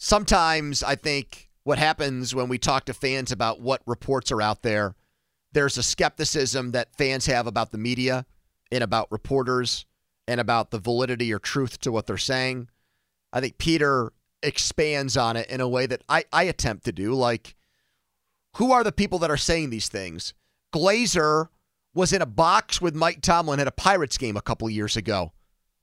sometimes 0.00 0.82
I 0.82 0.96
think 0.96 1.50
what 1.62 1.78
happens 1.78 2.34
when 2.34 2.48
we 2.48 2.58
talk 2.58 2.86
to 2.86 2.94
fans 2.94 3.30
about 3.30 3.60
what 3.60 3.82
reports 3.86 4.32
are 4.32 4.42
out 4.42 4.62
there, 4.62 4.96
there's 5.52 5.76
a 5.76 5.82
skepticism 5.82 6.72
that 6.72 6.96
fans 6.96 7.26
have 7.26 7.46
about 7.46 7.70
the 7.70 7.78
media 7.78 8.24
and 8.72 8.82
about 8.82 9.12
reporters 9.12 9.84
and 10.26 10.40
about 10.40 10.70
the 10.70 10.78
validity 10.78 11.32
or 11.32 11.38
truth 11.38 11.78
to 11.80 11.92
what 11.92 12.06
they're 12.06 12.16
saying. 12.16 12.68
I 13.32 13.40
think 13.40 13.58
Peter 13.58 14.12
expands 14.42 15.16
on 15.16 15.36
it 15.36 15.50
in 15.50 15.60
a 15.60 15.68
way 15.68 15.86
that 15.86 16.02
I, 16.08 16.24
I 16.32 16.44
attempt 16.44 16.86
to 16.86 16.92
do. 16.92 17.12
Like, 17.12 17.54
who 18.56 18.72
are 18.72 18.82
the 18.82 18.92
people 18.92 19.18
that 19.20 19.30
are 19.30 19.36
saying 19.36 19.68
these 19.68 19.88
things? 19.88 20.32
Glazer 20.74 21.48
was 21.94 22.12
in 22.12 22.22
a 22.22 22.26
box 22.26 22.80
with 22.80 22.94
Mike 22.94 23.20
Tomlin 23.20 23.60
at 23.60 23.68
a 23.68 23.72
Pirates 23.72 24.16
game 24.16 24.36
a 24.36 24.42
couple 24.42 24.70
years 24.70 24.96
ago, 24.96 25.32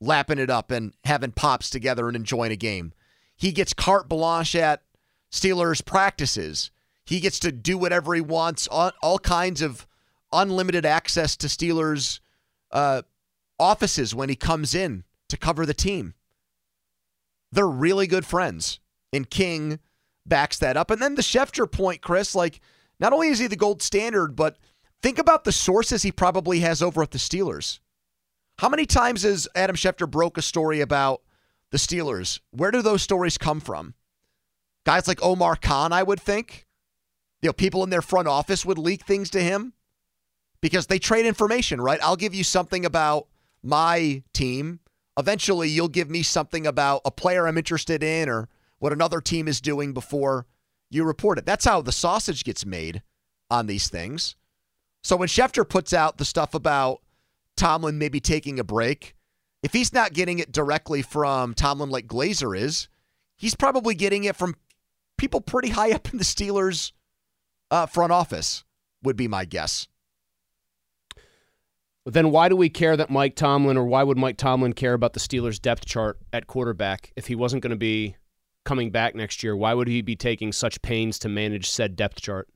lapping 0.00 0.38
it 0.38 0.50
up 0.50 0.70
and 0.72 0.94
having 1.04 1.30
pops 1.30 1.70
together 1.70 2.08
and 2.08 2.16
enjoying 2.16 2.50
a 2.50 2.56
game. 2.56 2.92
He 3.38 3.52
gets 3.52 3.72
carte 3.72 4.08
blanche 4.08 4.54
at 4.54 4.82
Steelers 5.32 5.82
practices. 5.82 6.70
He 7.06 7.20
gets 7.20 7.38
to 7.38 7.52
do 7.52 7.78
whatever 7.78 8.14
he 8.14 8.20
wants, 8.20 8.66
all, 8.66 8.92
all 9.00 9.18
kinds 9.18 9.62
of 9.62 9.86
unlimited 10.32 10.84
access 10.84 11.36
to 11.38 11.46
Steelers 11.46 12.20
uh, 12.72 13.02
offices 13.58 14.14
when 14.14 14.28
he 14.28 14.36
comes 14.36 14.74
in 14.74 15.04
to 15.28 15.38
cover 15.38 15.64
the 15.64 15.72
team. 15.72 16.14
They're 17.50 17.66
really 17.66 18.06
good 18.06 18.26
friends. 18.26 18.80
And 19.12 19.30
King 19.30 19.78
backs 20.26 20.58
that 20.58 20.76
up. 20.76 20.90
And 20.90 21.00
then 21.00 21.14
the 21.14 21.22
Schefter 21.22 21.70
point, 21.70 22.02
Chris, 22.02 22.34
like, 22.34 22.60
not 23.00 23.14
only 23.14 23.28
is 23.28 23.38
he 23.38 23.46
the 23.46 23.56
gold 23.56 23.80
standard, 23.80 24.36
but 24.36 24.58
think 25.00 25.18
about 25.18 25.44
the 25.44 25.52
sources 25.52 26.02
he 26.02 26.12
probably 26.12 26.60
has 26.60 26.82
over 26.82 27.02
at 27.02 27.12
the 27.12 27.18
Steelers. 27.18 27.78
How 28.58 28.68
many 28.68 28.84
times 28.84 29.22
has 29.22 29.48
Adam 29.54 29.76
Schefter 29.76 30.10
broke 30.10 30.36
a 30.36 30.42
story 30.42 30.80
about 30.80 31.22
the 31.70 31.78
Steelers? 31.78 32.40
Where 32.50 32.70
do 32.70 32.82
those 32.82 33.02
stories 33.02 33.38
come 33.38 33.60
from? 33.60 33.94
Guys 34.84 35.06
like 35.06 35.22
Omar 35.22 35.56
Khan, 35.56 35.92
I 35.92 36.02
would 36.02 36.20
think. 36.20 36.66
You 37.42 37.48
know, 37.48 37.52
people 37.52 37.84
in 37.84 37.90
their 37.90 38.02
front 38.02 38.26
office 38.26 38.64
would 38.64 38.78
leak 38.78 39.04
things 39.04 39.30
to 39.30 39.40
him 39.40 39.74
because 40.60 40.86
they 40.86 40.98
trade 40.98 41.26
information, 41.26 41.80
right? 41.80 42.00
I'll 42.02 42.16
give 42.16 42.34
you 42.34 42.44
something 42.44 42.84
about 42.84 43.28
my 43.62 44.22
team. 44.32 44.80
Eventually, 45.16 45.68
you'll 45.68 45.88
give 45.88 46.10
me 46.10 46.22
something 46.22 46.66
about 46.66 47.02
a 47.04 47.10
player 47.10 47.46
I'm 47.46 47.58
interested 47.58 48.02
in 48.02 48.28
or 48.28 48.48
what 48.78 48.92
another 48.92 49.20
team 49.20 49.48
is 49.48 49.60
doing 49.60 49.92
before 49.92 50.46
you 50.90 51.04
report 51.04 51.38
it. 51.38 51.46
That's 51.46 51.64
how 51.64 51.82
the 51.82 51.92
sausage 51.92 52.44
gets 52.44 52.64
made 52.64 53.02
on 53.50 53.66
these 53.66 53.88
things. 53.88 54.36
So 55.02 55.16
when 55.16 55.28
Schefter 55.28 55.68
puts 55.68 55.92
out 55.92 56.18
the 56.18 56.24
stuff 56.24 56.54
about 56.54 57.02
Tomlin 57.56 57.98
maybe 57.98 58.20
taking 58.20 58.58
a 58.58 58.64
break, 58.64 59.14
if 59.62 59.72
he's 59.72 59.92
not 59.92 60.12
getting 60.12 60.38
it 60.38 60.52
directly 60.52 61.02
from 61.02 61.54
Tomlin 61.54 61.90
like 61.90 62.06
Glazer 62.06 62.56
is, 62.58 62.88
he's 63.36 63.54
probably 63.54 63.94
getting 63.94 64.24
it 64.24 64.36
from 64.36 64.54
people 65.16 65.40
pretty 65.40 65.70
high 65.70 65.92
up 65.92 66.10
in 66.12 66.18
the 66.18 66.24
Steelers 66.24 66.92
uh, 67.70 67.86
front 67.86 68.12
office, 68.12 68.64
would 69.02 69.16
be 69.16 69.28
my 69.28 69.44
guess. 69.44 69.88
Then 72.06 72.30
why 72.30 72.48
do 72.48 72.56
we 72.56 72.70
care 72.70 72.96
that 72.96 73.10
Mike 73.10 73.36
Tomlin, 73.36 73.76
or 73.76 73.84
why 73.84 74.02
would 74.02 74.16
Mike 74.16 74.38
Tomlin 74.38 74.72
care 74.72 74.94
about 74.94 75.12
the 75.12 75.20
Steelers' 75.20 75.60
depth 75.60 75.84
chart 75.84 76.18
at 76.32 76.46
quarterback 76.46 77.12
if 77.16 77.26
he 77.26 77.34
wasn't 77.34 77.62
going 77.62 77.70
to 77.70 77.76
be 77.76 78.16
coming 78.64 78.90
back 78.90 79.14
next 79.14 79.42
year? 79.42 79.54
Why 79.54 79.74
would 79.74 79.88
he 79.88 80.00
be 80.00 80.16
taking 80.16 80.52
such 80.52 80.80
pains 80.80 81.18
to 81.18 81.28
manage 81.28 81.68
said 81.68 81.96
depth 81.96 82.22
chart 82.22 82.48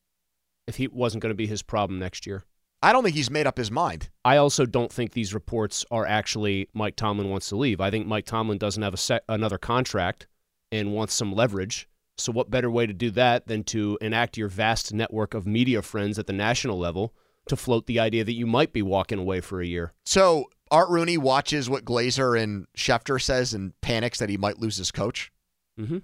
if 0.66 0.76
he 0.76 0.88
wasn't 0.88 1.22
going 1.22 1.32
to 1.32 1.36
be 1.36 1.46
his 1.46 1.62
problem 1.62 1.98
next 1.98 2.26
year? 2.26 2.44
I 2.82 2.92
don't 2.92 3.04
think 3.04 3.14
he's 3.14 3.30
made 3.30 3.46
up 3.46 3.56
his 3.56 3.70
mind. 3.70 4.10
I 4.24 4.38
also 4.38 4.66
don't 4.66 4.92
think 4.92 5.12
these 5.12 5.32
reports 5.32 5.84
are 5.90 6.04
actually 6.04 6.68
Mike 6.74 6.96
Tomlin 6.96 7.30
wants 7.30 7.48
to 7.50 7.56
leave. 7.56 7.80
I 7.80 7.90
think 7.90 8.06
Mike 8.06 8.26
Tomlin 8.26 8.58
doesn't 8.58 8.82
have 8.82 8.94
a 8.94 8.98
sec- 8.98 9.22
another 9.28 9.58
contract 9.58 10.26
and 10.72 10.92
wants 10.92 11.14
some 11.14 11.32
leverage. 11.32 11.88
So, 12.18 12.32
what 12.32 12.50
better 12.50 12.70
way 12.70 12.86
to 12.86 12.92
do 12.92 13.10
that 13.12 13.46
than 13.46 13.62
to 13.64 13.98
enact 14.00 14.36
your 14.36 14.48
vast 14.48 14.92
network 14.92 15.32
of 15.32 15.46
media 15.46 15.80
friends 15.80 16.18
at 16.18 16.26
the 16.26 16.32
national 16.32 16.78
level 16.78 17.14
to 17.48 17.56
float 17.56 17.86
the 17.86 18.00
idea 18.00 18.24
that 18.24 18.34
you 18.34 18.46
might 18.46 18.72
be 18.72 18.82
walking 18.82 19.18
away 19.18 19.40
for 19.40 19.60
a 19.60 19.66
year? 19.66 19.92
So, 20.04 20.46
Art 20.70 20.88
Rooney 20.88 21.18
watches 21.18 21.70
what 21.70 21.84
Glazer 21.84 22.40
and 22.40 22.66
Schefter 22.76 23.20
says 23.20 23.54
and 23.54 23.78
panics 23.80 24.18
that 24.18 24.28
he 24.28 24.36
might 24.36 24.58
lose 24.58 24.76
his 24.76 24.90
coach. 24.90 25.32
Mm-hmm. 25.78 25.98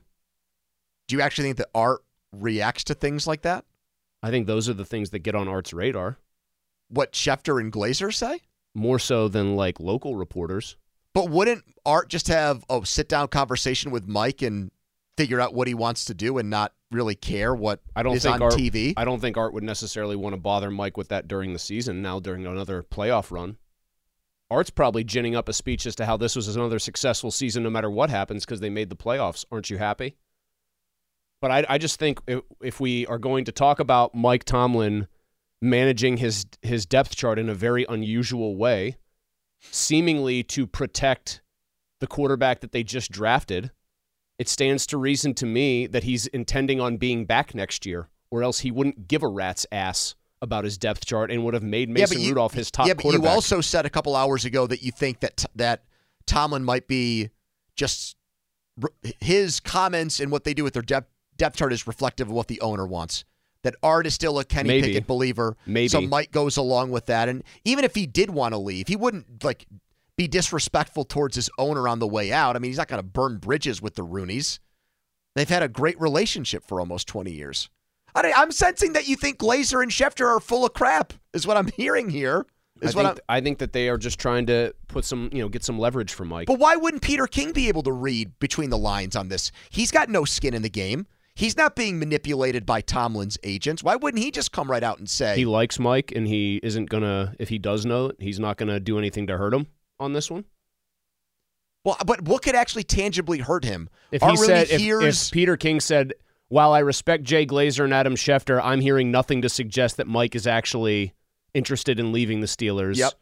Do 1.09 1.17
you 1.17 1.21
actually 1.23 1.49
think 1.49 1.57
that 1.59 1.71
Art 1.75 2.03
reacts 2.33 2.85
to 2.85 2.95
things 2.95 3.27
like 3.27 3.43
that? 3.43 3.65
I 4.23 4.31
think 4.31 4.47
those 4.47 4.69
are 4.69 4.75
the 4.75 4.85
things 4.85 5.11
that 5.11 5.21
get 5.21 5.35
on 5.35 5.49
Art's 5.49 5.73
radar. 5.73 6.19
What 6.89 7.13
Schefter 7.13 7.61
and 7.61 7.73
Glazer 7.73 8.13
say? 8.13 8.41
More 8.75 8.99
so 8.99 9.29
than 9.29 9.57
like 9.57 9.81
local 9.81 10.17
reporters. 10.17 10.77
But 11.15 11.31
wouldn't 11.31 11.65
Art 11.85 12.09
just 12.09 12.29
have 12.29 12.65
a 12.71 12.85
sit 12.85 13.09
down 13.09 13.29
conversation 13.29 13.91
with 13.91 14.07
Mike 14.07 14.43
and 14.43 14.71
figure 15.17 15.41
out 15.41 15.55
what 15.55 15.67
he 15.67 15.75
wants 15.75 16.05
to 16.07 16.15
do 16.15 16.39
and 16.39 16.49
not 16.49 16.73
really 16.91 17.15
care 17.15 17.55
what 17.55 17.81
I 17.97 18.03
don't 18.03 18.17
is 18.17 18.23
think 18.23 18.37
on 18.37 18.43
Art, 18.43 18.55
TV? 18.55 18.95
I 18.97 19.05
don't 19.05 19.21
think 19.21 19.37
Art 19.37 19.53
would 19.53 19.65
necessarily 19.65 20.17
want 20.17 20.35
to 20.35 20.41
bother 20.41 20.71
Mike 20.71 20.97
with 20.97 21.09
that 21.09 21.29
during 21.29 21.53
the 21.53 21.59
season. 21.59 22.03
Now 22.03 22.21
during 22.21 22.47
another 22.47 22.83
playoff 22.83 23.31
run, 23.31 23.57
Art's 24.51 24.71
probably 24.71 25.05
ginning 25.05 25.37
up 25.37 25.49
a 25.49 25.53
speech 25.53 25.87
as 25.87 25.95
to 25.97 26.07
how 26.07 26.17
this 26.17 26.37
was 26.37 26.55
another 26.55 26.79
successful 26.79 27.31
season, 27.31 27.63
no 27.63 27.71
matter 27.71 27.91
what 27.91 28.11
happens, 28.11 28.45
because 28.45 28.61
they 28.61 28.71
made 28.71 28.89
the 28.89 28.97
playoffs. 28.97 29.45
Aren't 29.51 29.71
you 29.71 29.79
happy? 29.79 30.17
But 31.41 31.51
I, 31.51 31.67
I 31.69 31.79
just 31.79 31.99
think 31.99 32.21
if, 32.27 32.43
if 32.63 32.81
we 32.81 33.07
are 33.07 33.19
going 33.19 33.45
to 33.45 33.53
talk 33.53 33.79
about 33.79 34.15
Mike 34.15 34.45
Tomlin 34.45 35.07
managing 35.61 36.19
his 36.19 36.47
his 36.63 36.87
depth 36.87 37.17
chart 37.17 37.39
in 37.39 37.49
a 37.49 37.55
very 37.55 37.85
unusual 37.89 38.57
way, 38.57 38.97
seemingly 39.61 40.43
to 40.43 40.67
protect 40.67 41.41
the 42.01 42.07
quarterback 42.07 42.61
that 42.61 42.73
they 42.73 42.83
just 42.83 43.11
drafted, 43.11 43.71
it 44.39 44.49
stands 44.49 44.87
to 44.87 44.97
reason 44.97 45.35
to 45.35 45.47
me 45.47 45.87
that 45.87 46.05
he's 46.05 46.27
intending 46.29 46.81
on 46.81 46.97
being 46.97 47.25
back 47.25 47.55
next 47.55 47.85
year, 47.85 48.09
or 48.31 48.43
else 48.43 48.61
he 48.61 48.71
wouldn't 48.71 49.09
give 49.09 49.23
a 49.23 49.29
rat's 49.29 49.67
ass 49.73 50.15
about 50.41 50.63
his 50.65 50.79
depth 50.79 51.05
chart 51.05 51.31
and 51.31 51.45
would 51.45 51.55
have 51.55 51.65
made 51.65 51.89
Mason 51.89 52.21
you, 52.21 52.29
Rudolph 52.29 52.55
his 52.55 52.71
top 52.71 52.87
yeah, 52.87 52.95
but 52.95 53.03
quarterback. 53.03 53.25
you 53.25 53.35
also 53.35 53.61
said 53.61 53.85
a 53.85 53.91
couple 53.91 54.15
hours 54.15 54.45
ago 54.45 54.67
that 54.69 54.83
you 54.83 54.93
think 54.93 55.21
that 55.21 55.45
that 55.57 55.83
Tomlin 56.27 56.65
might 56.65 56.87
be 56.87 57.31
just 57.75 58.17
his 59.21 59.59
comments 59.59 60.21
and 60.21 60.31
what 60.31 60.45
they 60.45 60.55
do 60.55 60.63
with 60.63 60.75
their 60.75 60.83
depth 60.83 61.09
depth 61.37 61.57
chart 61.57 61.73
is 61.73 61.87
reflective 61.87 62.29
of 62.29 62.33
what 62.33 62.49
the 62.49 62.61
owner 62.61 62.87
wants. 62.87 63.25
That 63.65 63.75
Art 63.83 64.07
is 64.07 64.15
still 64.15 64.39
a 64.39 64.45
Kenny 64.45 64.69
Maybe. 64.69 64.89
Pickett 64.89 65.07
believer. 65.07 65.57
Maybe. 65.67 65.89
So 65.89 66.01
Mike 66.01 66.31
goes 66.31 66.57
along 66.57 66.91
with 66.91 67.07
that. 67.07 67.29
And 67.29 67.43
even 67.65 67.85
if 67.85 67.95
he 67.95 68.07
did 68.07 68.31
want 68.31 68.55
to 68.55 68.59
leave, 68.59 68.87
he 68.87 68.95
wouldn't 68.95 69.43
like 69.43 69.67
be 70.17 70.29
disrespectful 70.29 71.05
towards 71.05 71.37
his 71.37 71.51
owner 71.59 71.89
on 71.89 71.99
the 71.99 72.07
way 72.07 72.33
out. 72.33 72.57
I 72.57 72.61
mean, 72.61 72.71
he's 72.71 72.79
not 72.79 72.89
going 72.89 73.01
to 73.01 73.09
burn 73.09 73.39
bridges 73.39 73.83
with 73.83 73.95
the 73.95 74.05
Rooneys. 74.05 74.59
They've 75.35 75.49
had 75.49 75.63
a 75.63 75.69
great 75.69 76.01
relationship 76.01 76.65
for 76.67 76.81
almost 76.81 77.07
20 77.09 77.31
years. 77.31 77.69
I, 78.15 78.33
I'm 78.37 78.51
sensing 78.51 78.95
that 78.95 79.07
you 79.07 79.17
think 79.17 79.39
Glazer 79.39 79.83
and 79.83 79.91
Schefter 79.91 80.27
are 80.27 80.41
full 80.41 80.67
of 80.67 80.73
crap, 80.73 81.13
is 81.33 81.47
what 81.47 81.57
I'm 81.57 81.69
hearing 81.77 82.11
here. 82.11 82.47
I 82.83 82.87
what 82.87 82.95
think, 82.95 83.21
I 83.29 83.41
think 83.41 83.59
that 83.59 83.73
they 83.73 83.89
are 83.89 83.99
just 83.99 84.21
trying 84.21 84.47
to 84.47 84.73
put 84.87 85.05
some, 85.05 85.31
you 85.33 85.43
know, 85.43 85.49
get 85.49 85.65
some 85.65 85.79
leverage 85.79 86.13
from 86.13 86.29
Mike. 86.29 86.47
But 86.47 86.59
why 86.59 86.77
wouldn't 86.77 87.03
Peter 87.03 87.27
King 87.27 87.53
be 87.53 87.69
able 87.69 87.83
to 87.85 87.93
read 87.93 88.39
between 88.39 88.71
the 88.71 88.79
lines 88.79 89.17
on 89.17 89.29
this? 89.29 89.51
He's 89.71 89.91
got 89.91 90.09
no 90.09 90.25
skin 90.25 90.55
in 90.55 90.63
the 90.63 90.71
game. 90.71 91.07
He's 91.39 91.57
not 91.57 91.77
being 91.77 92.01
manipulated 92.01 92.67
by 92.67 92.81
Tomlin's 92.81 93.39
agents. 93.45 93.85
Why 93.85 93.95
wouldn't 93.95 94.21
he 94.21 94.33
just 94.33 94.51
come 94.51 94.69
right 94.69 94.83
out 94.83 94.99
and 94.99 95.09
say, 95.09 95.37
he 95.37 95.45
likes 95.45 95.79
Mike, 95.79 96.11
and 96.17 96.27
he 96.27 96.59
isn't 96.65 96.91
gonna. 96.91 97.33
If 97.39 97.49
he 97.49 97.59
does 97.59 97.87
know 97.87 98.07
it, 98.07 98.17
he's 98.19 98.41
not 98.41 98.57
gonna 98.57 98.81
do 98.81 98.99
anything 98.99 99.29
to 99.29 99.39
hurt 99.39 99.55
him 99.55 99.69
on 100.01 100.15
this 100.15 100.29
one. 100.33 100.47
well, 101.85 101.97
but 102.05 102.23
what 102.23 102.43
could 102.43 102.57
actually 102.57 102.83
tangibly 102.83 103.39
hurt 103.39 103.65
him? 103.65 103.89
If 104.11 104.21
he 104.21 104.37
said, 104.37 104.69
if, 104.69 104.81
if 104.83 105.31
Peter 105.31 105.57
King 105.57 105.79
said, 105.79 106.15
"While 106.49 106.73
I 106.73 106.81
respect 106.81 107.23
Jay 107.23 107.47
Glazer 107.47 107.85
and 107.85 107.95
Adam 107.95 108.17
Schefter, 108.17 108.61
I'm 108.61 108.81
hearing 108.81 109.13
nothing 109.13 109.43
to 109.43 109.49
suggest 109.49 109.97
that 109.99 110.09
Mike 110.09 110.35
is 110.35 110.49
actually 110.49 111.15
interested 111.55 112.01
in 112.01 112.11
leaving 112.11 112.41
the 112.41 112.49
Steelers." 112.49 112.97
Yep. 112.97 113.13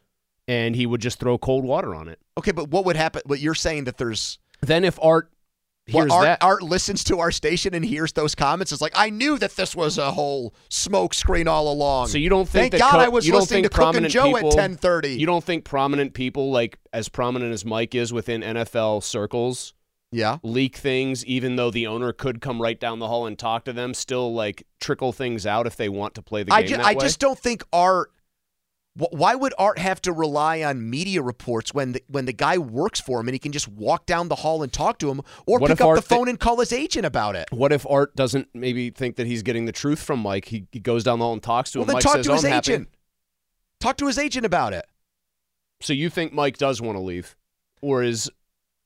And 0.47 0.75
he 0.75 0.87
would 0.87 1.01
just 1.01 1.19
throw 1.19 1.37
cold 1.37 1.65
water 1.65 1.93
on 1.93 2.07
it. 2.07 2.19
okay, 2.35 2.51
but 2.51 2.69
what 2.69 2.83
would 2.85 2.95
happen? 2.95 3.21
But 3.27 3.41
you're 3.41 3.53
saying 3.53 3.83
that 3.83 3.99
there's 3.99 4.39
Then 4.61 4.83
if 4.85 4.97
Art 5.03 5.29
hears 5.87 6.11
Art, 6.11 6.23
that, 6.23 6.43
Art 6.43 6.61
listens 6.63 7.03
to 7.05 7.19
our 7.19 7.31
station 7.31 7.73
and 7.73 7.83
hears 7.83 8.13
those 8.13 8.35
comments. 8.35 8.71
It's 8.71 8.81
like 8.81 8.93
I 8.95 9.09
knew 9.09 9.37
that 9.39 9.55
this 9.55 9.75
was 9.75 9.97
a 9.97 10.11
whole 10.11 10.53
smoke 10.69 11.13
screen 11.13 11.47
all 11.47 11.71
along. 11.71 12.07
so 12.07 12.17
you 12.17 12.29
don't 12.29 12.47
think 12.47 12.71
Thank 12.71 12.71
that 12.73 12.79
God 12.79 12.91
co- 12.91 12.99
I 12.99 13.07
was 13.07 13.27
you 13.27 13.33
listening 13.33 13.63
to 13.63 13.69
Cook 13.69 13.95
and 13.95 14.09
Joe 14.09 14.33
people, 14.33 14.59
at 14.59 14.71
10:30. 14.71 15.17
You 15.17 15.25
don't 15.25 15.43
think 15.43 15.63
prominent 15.63 16.13
people, 16.13 16.51
like 16.51 16.77
as 16.93 17.09
prominent 17.09 17.53
as 17.53 17.65
Mike 17.65 17.95
is 17.95 18.11
within 18.11 18.41
NFL 18.41 19.03
circles, 19.03 19.73
yeah. 20.11 20.37
leak 20.43 20.77
things, 20.77 21.25
even 21.25 21.55
though 21.55 21.71
the 21.71 21.87
owner 21.87 22.11
could 22.11 22.41
come 22.41 22.61
right 22.61 22.79
down 22.79 22.99
the 22.99 23.07
hall 23.07 23.25
and 23.25 23.37
talk 23.37 23.65
to 23.65 23.73
them, 23.73 23.93
still 23.93 24.33
like 24.33 24.65
trickle 24.79 25.13
things 25.13 25.45
out 25.45 25.67
if 25.67 25.75
they 25.75 25.89
want 25.89 26.15
to 26.15 26.21
play 26.21 26.43
the 26.43 26.51
game 26.51 26.57
I, 26.57 26.63
ju- 26.63 26.77
I 26.81 26.93
just 26.95 27.19
don't 27.19 27.39
think 27.39 27.63
Art. 27.71 28.11
Wh- 28.97 29.11
Why 29.13 29.35
would 29.35 29.53
Art 29.57 29.79
have 29.79 30.01
to 30.03 30.11
rely 30.11 30.61
on 30.63 30.89
media 30.89 31.21
reports 31.21 31.73
when 31.73 31.93
the, 31.93 32.03
when 32.07 32.25
the 32.25 32.33
guy 32.33 32.57
works 32.57 32.99
for 32.99 33.19
him 33.19 33.27
and 33.27 33.33
he 33.35 33.39
can 33.39 33.51
just 33.51 33.67
walk 33.67 34.05
down 34.05 34.27
the 34.27 34.35
hall 34.35 34.63
and 34.63 34.71
talk 34.73 34.99
to 34.99 35.09
him, 35.09 35.21
or 35.45 35.59
What 35.59 35.69
pick 35.69 35.81
up 35.81 35.87
Art 35.87 35.95
the 35.97 36.01
phone 36.01 36.27
and 36.27 36.39
call 36.39 36.59
his 36.59 36.73
agent 36.73 37.05
about 37.05 37.35
it? 37.35 37.47
What 37.51 37.71
if 37.71 37.85
Art 37.89 38.15
doesn't 38.15 38.49
maybe 38.53 38.89
think 38.89 39.15
that 39.17 39.27
he's 39.27 39.43
getting 39.43 39.65
the 39.65 39.71
truth 39.71 39.99
from 40.01 40.19
Mike? 40.19 40.45
He, 40.45 40.67
he 40.71 40.79
goes 40.79 41.03
down 41.03 41.19
the 41.19 41.25
hall 41.25 41.33
and 41.33 41.43
talks 41.43 41.71
to 41.71 41.79
Well, 41.79 41.83
him. 41.83 41.87
then 41.87 41.93
Mike 41.95 42.03
talk 42.03 42.15
says, 42.15 42.25
to 42.25 42.31
"Oh, 42.31 42.35
his 42.35 42.43
happy." 42.43 42.71
agent. 42.73 42.89
Talk 43.79 43.97
to 43.97 44.07
his 44.07 44.17
agent 44.17 44.45
about 44.45 44.73
it. 44.73 44.85
So 45.81 45.93
you 45.93 46.09
think 46.09 46.33
Mike 46.33 46.57
does 46.57 46.81
want 46.81 46.95
to 46.95 47.01
leave, 47.01 47.35
or 47.81 48.01
is 48.03 48.31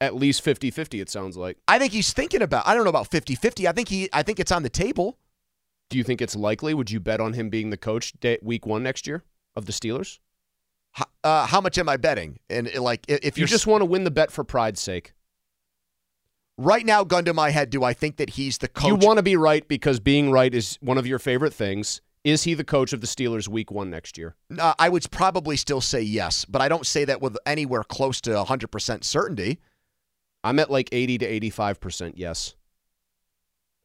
At 0.02 0.16
least 0.16 0.44
50-50 0.44 1.00
it 1.02 1.10
sounds 1.10 1.38
like. 1.38 1.58
I 1.68 1.78
think 1.80 1.94
he's 1.94 2.12
thinking 2.12 2.42
about. 2.42 2.68
I 2.68 2.74
don't 2.74 2.84
know 2.84 2.90
about 2.90 3.10
50-50. 3.10 3.68
I 3.68 3.72
think 3.72 3.88
he. 3.88 4.10
I 4.12 4.24
think 4.24 4.40
it's 4.40 4.52
on 4.52 4.64
the 4.64 4.70
table. 4.70 5.18
Do 5.92 5.98
you 5.98 6.04
think 6.04 6.22
it's 6.22 6.36
likely? 6.36 6.74
Would 6.74 6.90
you 6.90 7.00
bet 7.00 7.20
on 7.22 7.34
him 7.34 7.50
being 7.50 7.70
the 7.70 7.78
coach 7.78 8.14
day, 8.20 8.40
week 8.42 8.66
1 8.66 8.82
next 8.82 9.06
year 9.06 9.24
of 9.56 9.66
the 9.66 9.72
Steelers? 9.72 10.20
How, 10.92 11.06
uh, 11.24 11.46
how 11.46 11.62
much 11.62 11.78
am 11.78 11.88
I 11.88 11.98
betting? 11.98 12.40
And 12.50 12.70
uh, 12.76 12.82
like, 12.82 13.06
if, 13.08 13.38
You 13.38 13.46
just 13.46 13.68
want 13.68 13.82
to 13.82 13.86
win 13.86 14.04
the 14.04 14.12
bet 14.12 14.32
for 14.32 14.44
pride's 14.44 14.82
sake. 14.82 15.14
right 16.58 16.86
now, 16.86 17.04
gun 17.04 17.26
to 17.26 17.34
my 17.34 17.50
head, 17.50 17.70
do 17.70 17.84
I 17.84 17.94
think 17.94 18.18
that 18.18 18.32
he's 18.32 18.58
the 18.58 18.68
coach? 18.68 18.88
You 18.88 18.96
want 18.96 19.18
to 19.18 19.24
be 19.24 19.36
right 19.36 19.68
because 19.68 20.00
being 20.00 20.32
right 20.32 20.54
is 20.54 20.78
one 20.82 20.98
of 20.98 21.08
your 21.08 21.20
favorite 21.20 21.54
things. 21.54 22.02
Is 22.24 22.44
he 22.44 22.54
the 22.54 22.64
coach 22.64 22.94
of 22.94 23.02
the 23.02 23.08
Steelers 23.08 23.48
week 23.48 23.72
1 23.72 23.90
next 23.90 24.18
year? 24.18 24.36
Uh, 24.60 24.74
I 24.78 24.90
would 24.90 25.10
probably 25.10 25.58
still 25.58 25.82
say 25.82 26.02
yes, 26.02 26.46
but 26.46 26.62
I 26.62 26.70
don't 26.70 26.86
say 26.86 27.04
that 27.06 27.20
with 27.20 27.36
anywhere 27.48 27.84
close 27.84 28.22
to 28.22 28.30
100% 28.32 29.04
certainty. 29.04 29.60
I'm 30.44 30.60
at 30.60 30.70
like 30.70 30.90
80 30.92 31.18
to 31.20 31.40
85% 31.40 32.14
yes. 32.16 32.56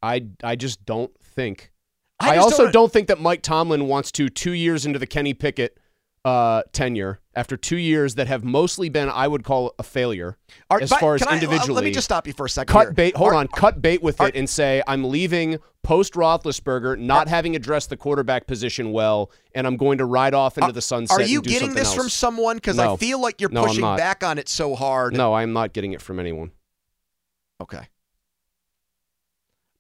I 0.03 0.27
I 0.43 0.57
just 0.57 0.85
don't 0.85 1.13
think 1.23 1.73
I, 2.19 2.35
just 2.37 2.45
also 2.45 2.65
don't- 2.65 2.73
don't, 2.73 2.93
think 2.93 3.09
that 3.09 3.21
Mike 3.21 3.43
Tomlin 3.43 3.87
wants 3.89 4.11
to 4.13 4.29
2 4.29 4.53
years 4.53 4.87
into 4.87 4.99
the 4.99 5.07
Kenny 5.07 5.35
Pickett 5.35 5.79
uh, 6.25 6.63
tenure 6.73 7.21
after 7.37 7.57
2 7.57 7.77
years 7.77 8.15
that 8.17 8.27
have 8.27 8.43
mostly 8.43 8.89
been 8.89 9.09
I 9.09 9.29
would 9.29 9.45
call 9.45 9.75
a 9.79 9.83
failure 9.85 10.37
Are- 10.71 10.81
as 10.81 10.91
but 10.91 10.99
far 10.99 11.15
as 11.15 11.21
can 11.23 11.29
I- 11.29 11.33
uh, 11.33 11.35
individually. 11.35 11.75
let 11.75 11.85
me 11.85 11.93
just 11.93 12.07
stop 12.07 12.27
you 12.27 12.33
for 12.33 12.47
a 12.47 12.49
second. 12.51 12.73
cut 12.73 12.87
here. 12.87 12.93
bait. 12.95 13.17
Hold 13.17 13.33
Are- 13.33 13.35
on, 13.37 13.49
cut 13.49 13.81
bait 13.83 14.03
with 14.03 14.21
are- 14.21 14.29
it 14.29 14.35
and 14.35 14.49
say 14.51 14.83
I'm 14.89 15.05
leaving 15.05 15.59
post 15.85 16.15
Roethlisberger, 16.15 16.99
not 16.99 17.29
having 17.29 17.55
addressed 17.55 17.91
the 17.91 17.97
quarterback 17.97 18.49
position 18.49 18.91
well, 18.91 19.31
and 19.55 19.67
I'm 19.69 19.77
going 19.77 19.99
to 19.99 20.05
ride 20.05 20.35
off 20.35 20.59
into 20.59 20.73
the 20.73 20.83
sunset. 20.83 21.21
Are 21.21 21.23
you 21.23 21.41
getting 21.43 21.75
this 21.75 21.95
from 21.95 22.09
someone? 22.09 22.57
Because 22.57 22.79
I 22.81 22.97
feel 22.97 23.21
like 23.21 23.41
you're 23.41 23.51
No, 23.51 23.67
pushing 23.67 23.83
back 23.83 24.25
on 24.25 24.39
it 24.39 24.49
so 24.49 24.75
hard. 24.75 25.13
No, 25.15 25.35
I'm 25.35 25.53
not 25.53 25.73
getting 25.75 25.93
it 25.93 26.03
from 26.03 26.19
anyone. 26.19 26.51
Okay. 27.61 27.87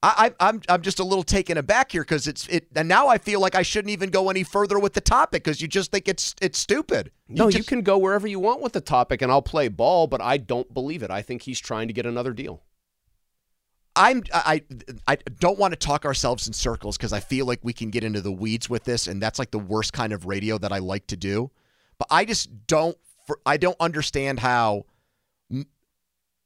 I, 0.06 0.26
I, 0.26 0.48
I'm 0.48 0.62
I'm 0.68 0.82
just 0.82 1.00
a 1.00 1.04
little 1.04 1.24
taken 1.24 1.58
aback 1.58 1.90
here 1.90 2.02
because 2.02 2.28
it's 2.28 2.46
it, 2.46 2.68
and 2.76 2.88
now 2.88 3.08
I 3.08 3.18
feel 3.18 3.40
like 3.40 3.56
I 3.56 3.62
shouldn't 3.62 3.90
even 3.90 4.10
go 4.10 4.30
any 4.30 4.44
further 4.44 4.78
with 4.78 4.92
the 4.92 5.00
topic 5.00 5.42
because 5.42 5.60
you 5.60 5.66
just 5.66 5.90
think 5.90 6.06
it's 6.06 6.32
it's 6.40 6.58
stupid. 6.58 7.10
No, 7.28 7.48
you 7.48 7.64
can 7.64 7.82
go 7.82 7.98
wherever 7.98 8.28
you 8.28 8.38
want 8.38 8.60
with 8.60 8.72
the 8.72 8.80
topic, 8.80 9.20
and 9.20 9.32
I'll 9.32 9.42
play 9.42 9.66
ball. 9.66 10.06
But 10.06 10.22
I 10.22 10.36
don't 10.36 10.72
believe 10.72 11.02
it. 11.02 11.10
I 11.10 11.22
think 11.22 11.42
he's 11.42 11.58
trying 11.58 11.88
to 11.88 11.92
get 11.92 12.06
another 12.06 12.32
deal. 12.32 12.62
I'm 13.96 14.22
I 14.32 14.62
I 15.08 15.16
don't 15.40 15.58
want 15.58 15.72
to 15.72 15.76
talk 15.76 16.04
ourselves 16.04 16.46
in 16.46 16.52
circles 16.52 16.96
because 16.96 17.12
I 17.12 17.18
feel 17.18 17.44
like 17.44 17.58
we 17.64 17.72
can 17.72 17.90
get 17.90 18.04
into 18.04 18.20
the 18.20 18.32
weeds 18.32 18.70
with 18.70 18.84
this, 18.84 19.08
and 19.08 19.20
that's 19.20 19.40
like 19.40 19.50
the 19.50 19.58
worst 19.58 19.92
kind 19.92 20.12
of 20.12 20.24
radio 20.24 20.56
that 20.58 20.70
I 20.70 20.78
like 20.78 21.08
to 21.08 21.16
do. 21.16 21.50
But 21.98 22.06
I 22.12 22.24
just 22.24 22.68
don't 22.68 22.96
I 23.44 23.56
don't 23.56 23.76
understand 23.80 24.38
how 24.38 24.76
M- 24.76 24.84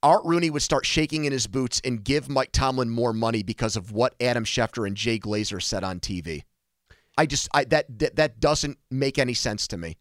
Art 0.02 0.23
Rooney 0.25 0.50
would 0.50 0.62
start 0.62 0.87
shaking 0.87 1.25
in 1.25 1.32
his 1.32 1.47
boots 1.47 1.81
and 1.85 2.02
give 2.02 2.29
Mike 2.29 2.52
Tomlin 2.52 2.88
more 2.88 3.12
money 3.12 3.43
because 3.43 3.76
of 3.76 3.93
what 3.93 4.14
Adam 4.20 4.44
Schefter 4.44 4.87
and 4.87 4.97
Jay 4.97 5.19
Glazer 5.19 5.62
said 5.62 5.85
on 5.85 6.00
TV. 6.00 6.43
I 7.19 7.26
just 7.26 7.49
I 7.52 7.64
that 7.64 7.99
that, 7.99 8.17
that 8.17 8.41
doesn't 8.41 8.79
make 8.91 9.19
any 9.19 9.35
sense 9.35 9.69
to 9.69 9.76
me. 9.76 9.99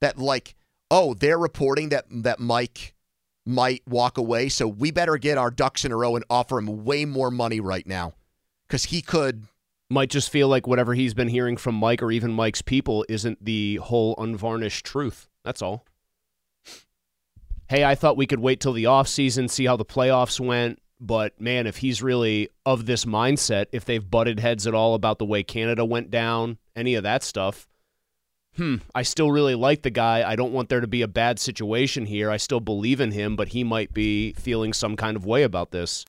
That 0.00 0.18
like 0.18 0.56
oh 0.90 1.14
they're 1.14 1.38
reporting 1.38 1.90
that 1.90 2.06
that 2.10 2.40
Mike 2.40 2.94
might 3.44 3.82
walk 3.86 4.18
away. 4.18 4.48
So 4.48 4.66
we 4.66 4.90
better 4.90 5.18
get 5.18 5.38
our 5.38 5.52
ducks 5.52 5.84
in 5.84 5.92
a 5.92 5.96
row 5.96 6.16
and 6.16 6.24
offer 6.28 6.58
him 6.58 6.84
way 6.84 7.04
more 7.04 7.30
money 7.30 7.60
right 7.60 7.86
now 7.86 8.14
because 8.66 8.84
he 8.84 9.02
could. 9.02 9.46
Might 9.88 10.10
just 10.10 10.30
feel 10.30 10.48
like 10.48 10.66
whatever 10.66 10.94
he's 10.94 11.14
been 11.14 11.28
hearing 11.28 11.56
from 11.56 11.76
Mike 11.76 12.02
or 12.02 12.10
even 12.10 12.32
Mike's 12.32 12.60
people 12.60 13.06
isn't 13.08 13.44
the 13.44 13.76
whole 13.76 14.16
unvarnished 14.18 14.84
truth. 14.84 15.28
That's 15.44 15.62
all. 15.62 15.84
Hey, 17.68 17.84
I 17.84 17.94
thought 17.94 18.16
we 18.16 18.26
could 18.26 18.40
wait 18.40 18.60
till 18.60 18.72
the 18.72 18.84
offseason, 18.84 19.50
see 19.50 19.64
how 19.64 19.76
the 19.76 19.84
playoffs 19.84 20.38
went. 20.38 20.80
But 21.00 21.40
man, 21.40 21.66
if 21.66 21.78
he's 21.78 22.02
really 22.02 22.48
of 22.64 22.86
this 22.86 23.04
mindset, 23.04 23.66
if 23.72 23.84
they've 23.84 24.10
butted 24.10 24.40
heads 24.40 24.66
at 24.66 24.74
all 24.74 24.94
about 24.94 25.18
the 25.18 25.26
way 25.26 25.42
Canada 25.42 25.84
went 25.84 26.10
down, 26.10 26.58
any 26.74 26.94
of 26.94 27.02
that 27.02 27.22
stuff, 27.22 27.68
hmm, 28.56 28.76
I 28.94 29.02
still 29.02 29.30
really 29.30 29.54
like 29.54 29.82
the 29.82 29.90
guy. 29.90 30.28
I 30.28 30.36
don't 30.36 30.52
want 30.52 30.68
there 30.68 30.80
to 30.80 30.86
be 30.86 31.02
a 31.02 31.08
bad 31.08 31.38
situation 31.38 32.06
here. 32.06 32.30
I 32.30 32.36
still 32.38 32.60
believe 32.60 33.00
in 33.00 33.12
him, 33.12 33.36
but 33.36 33.48
he 33.48 33.64
might 33.64 33.92
be 33.92 34.32
feeling 34.34 34.72
some 34.72 34.96
kind 34.96 35.16
of 35.16 35.26
way 35.26 35.42
about 35.42 35.70
this. 35.70 36.04